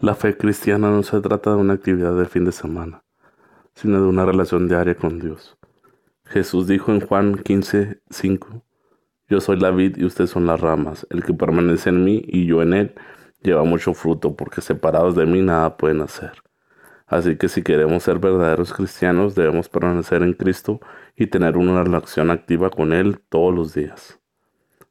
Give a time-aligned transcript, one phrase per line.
[0.00, 3.04] La fe cristiana no se trata de una actividad de fin de semana,
[3.74, 5.58] sino de una relación diaria con Dios.
[6.24, 8.64] Jesús dijo en Juan 15, 5,
[9.28, 11.06] Yo soy la vid y ustedes son las ramas.
[11.10, 12.94] El que permanece en mí y yo en él
[13.42, 16.32] lleva mucho fruto, porque separados de mí nada pueden hacer.
[17.06, 20.80] Así que si queremos ser verdaderos cristianos, debemos permanecer en Cristo
[21.14, 24.18] y tener una relación activa con Él todos los días.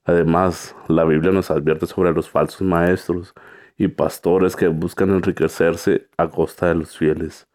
[0.06, 3.34] Además, la Biblia nos advierte sobre los falsos maestros
[3.80, 7.48] y pastores que buscan enriquecerse a costa de los fieles.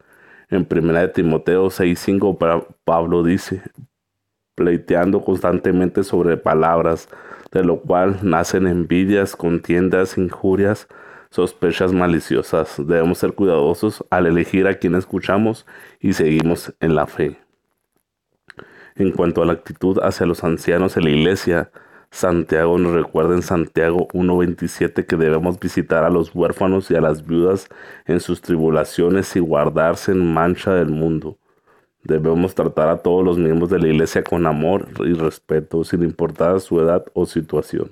[0.49, 3.61] En 1 Timoteo 6:5 Pablo dice,
[4.55, 7.07] pleiteando constantemente sobre palabras,
[7.51, 10.87] de lo cual nacen envidias, contiendas, injurias,
[11.29, 12.75] sospechas maliciosas.
[12.77, 15.67] Debemos ser cuidadosos al elegir a quien escuchamos
[15.99, 17.37] y seguimos en la fe.
[18.95, 21.69] En cuanto a la actitud hacia los ancianos en la iglesia,
[22.11, 27.25] Santiago nos recuerda en Santiago 1.27 que debemos visitar a los huérfanos y a las
[27.25, 27.67] viudas
[28.05, 31.37] en sus tribulaciones y guardarse en mancha del mundo.
[32.03, 36.59] Debemos tratar a todos los miembros de la iglesia con amor y respeto, sin importar
[36.61, 37.91] su edad o situación.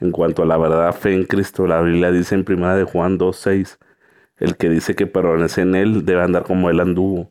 [0.00, 3.18] En cuanto a la verdad fe en Cristo, la Biblia dice en 1 de Juan
[3.18, 3.78] 2.6,
[4.38, 7.30] el que dice que permanece en él debe andar como él anduvo.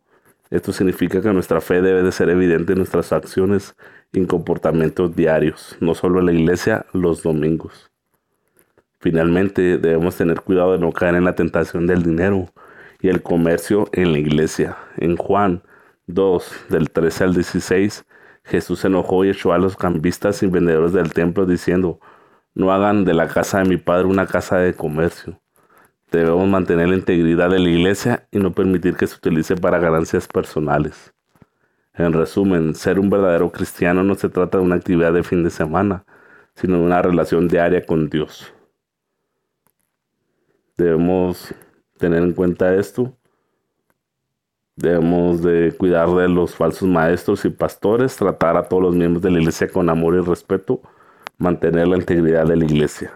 [0.50, 3.76] Esto significa que nuestra fe debe de ser evidente en nuestras acciones
[4.14, 7.92] en comportamientos diarios, no solo en la iglesia los domingos.
[9.00, 12.52] Finalmente, debemos tener cuidado de no caer en la tentación del dinero
[13.00, 14.78] y el comercio en la iglesia.
[14.98, 15.64] En Juan
[16.08, 18.06] 2, del 13 al 16,
[18.44, 22.00] Jesús se enojó y echó a los cambistas y vendedores del templo diciendo,
[22.56, 25.40] no hagan de la casa de mi padre una casa de comercio.
[26.12, 30.28] Debemos mantener la integridad de la iglesia y no permitir que se utilice para ganancias
[30.28, 31.14] personales.
[31.94, 35.52] En resumen, ser un verdadero cristiano no se trata de una actividad de fin de
[35.52, 36.06] semana,
[36.56, 38.52] sino de una relación diaria con Dios.
[40.78, 41.54] Debemos
[41.98, 43.14] tener en cuenta esto.
[44.76, 49.30] Debemos de cuidar de los falsos maestros y pastores, tratar a todos los miembros de
[49.30, 50.82] la iglesia con amor y respeto,
[51.38, 53.12] mantener la integridad de la iglesia.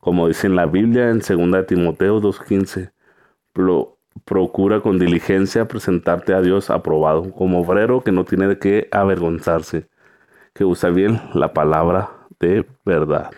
[0.00, 2.90] Como dice en la Biblia en 2 Timoteo 2.15,
[4.24, 9.88] procura con diligencia presentarte a Dios aprobado, como obrero que no tiene de qué avergonzarse,
[10.54, 13.30] que usa bien la palabra de verdad.